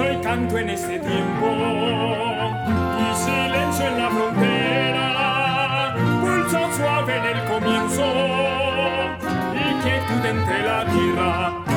soy 0.00 0.16
canto 0.22 0.56
en 0.56 0.70
este 0.70 0.98
tiempo 0.98 1.46
y 3.02 3.14
silencio 3.16 3.86
en 3.86 3.98
la 3.98 4.10
frontera, 4.10 5.94
pulso 6.22 6.72
suave 6.74 7.16
en 7.18 7.24
el 7.36 7.44
comienzo 7.44 8.06
y 9.54 9.82
quietud 9.82 10.24
entre 10.24 10.62
la 10.62 10.84
tierra. 10.86 11.69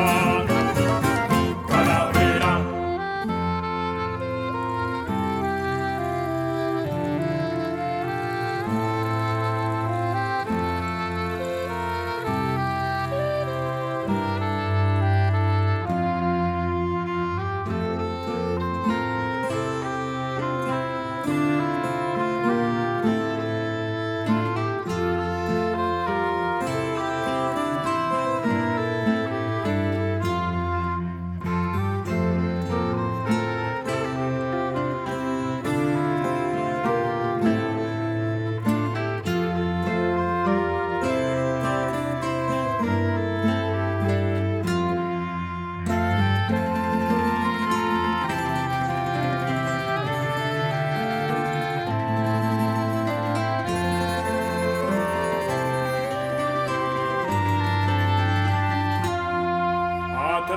oh 0.00 0.27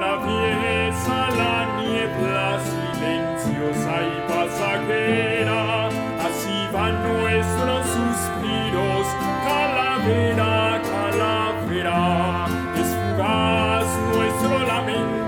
Atraviesa 0.02 1.30
la 1.38 1.78
niebla 1.78 2.60
silenciosa 2.60 4.02
y 4.02 4.28
pasajera, 4.28 5.90
así 6.26 6.68
van 6.74 7.04
nuestros 7.04 7.86
suspiros, 7.86 9.06
calavera, 9.46 10.82
calavera. 10.82 12.48
Es 12.76 12.88
fugaz 12.96 13.86
nuestro 14.16 14.66
lamento 14.66 15.21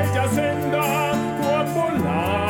aquella 0.00 0.28
senda, 0.28 1.12
cuán 1.40 1.74
volátil 1.74 2.47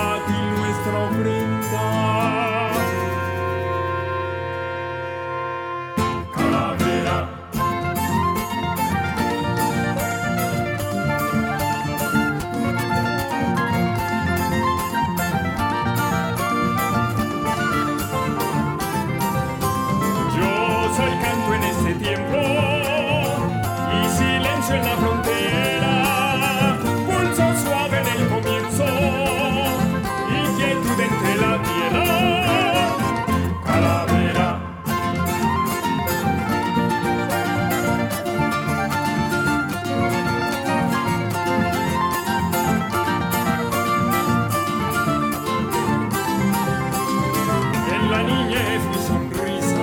niñez 48.23 48.84
mis 48.87 49.05
sonrisas, 49.06 49.79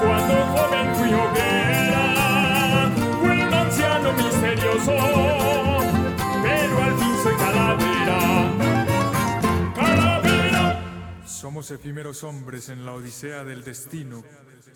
cuando 0.00 0.34
joven 0.54 0.94
fui 0.96 1.12
hoguera, 1.12 2.90
fui 3.20 3.40
un 3.42 3.54
anciano 3.54 4.12
misterioso, 4.12 4.96
pero 6.42 6.82
al 6.82 6.94
fin 6.98 7.14
soy 7.22 7.36
calavera. 7.36 8.18
Calavera. 9.74 10.64
Somos 11.26 11.70
efímeros 11.70 12.24
hombres 12.24 12.68
en 12.68 12.84
la 12.84 12.92
odisea 12.92 13.44
del 13.44 13.62
destino, 13.64 14.22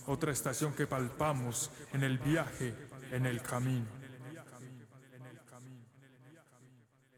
otra 0.06 0.32
estación 0.32 0.72
que 0.72 0.86
palpamos 0.86 1.70
en 1.92 2.02
el 2.02 2.18
viaje, 2.18 2.74
en 3.12 3.26
el 3.26 3.42
camino. 3.42 4.03